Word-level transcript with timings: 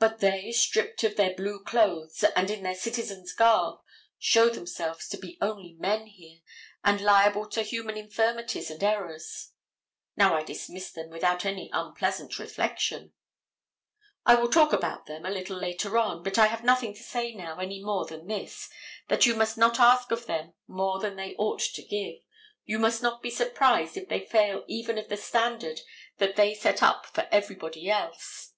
But 0.00 0.18
they, 0.18 0.52
stripped 0.52 1.02
of 1.04 1.16
their 1.16 1.34
blue 1.34 1.64
clothes, 1.64 2.22
and 2.36 2.50
in 2.50 2.62
their 2.62 2.74
citizens' 2.74 3.32
garb, 3.32 3.80
show 4.18 4.50
themselves 4.50 5.08
to 5.08 5.16
be 5.16 5.38
only 5.40 5.76
men 5.78 6.08
here, 6.08 6.40
and 6.84 7.00
liable 7.00 7.48
to 7.50 7.62
human 7.62 7.96
infirmities 7.96 8.70
and 8.70 8.82
errors. 8.84 9.52
Now 10.14 10.36
I 10.36 10.42
dismiss 10.42 10.90
them 10.90 11.08
without 11.08 11.46
any 11.46 11.70
unpleasant 11.72 12.38
reflection. 12.38 13.14
I 14.26 14.34
will 14.34 14.50
talk 14.50 14.74
about 14.74 15.06
them 15.06 15.24
a 15.24 15.30
little 15.30 15.56
later 15.56 15.96
on: 15.96 16.22
but 16.22 16.36
I 16.38 16.48
have 16.48 16.64
nothing 16.64 16.92
to 16.94 17.02
say 17.02 17.32
now, 17.32 17.58
any 17.58 17.82
more 17.82 18.04
than 18.04 18.26
this, 18.26 18.68
that 19.08 19.24
you 19.24 19.34
must 19.34 19.56
not 19.56 19.80
ask 19.80 20.10
of 20.10 20.26
them 20.26 20.52
more 20.68 20.98
than 21.00 21.16
they 21.16 21.34
ought 21.36 21.60
to 21.60 21.82
give, 21.82 22.16
you 22.66 22.78
must 22.78 23.00
not 23.00 23.22
be 23.22 23.30
surprised 23.30 23.94
that 23.94 24.10
they 24.10 24.26
fail 24.26 24.64
even 24.68 24.98
of 24.98 25.08
the 25.08 25.16
standard 25.16 25.80
that 26.18 26.36
they 26.36 26.52
set 26.52 26.82
up 26.82 27.06
for 27.06 27.26
everybody 27.32 27.88
else. 27.88 28.50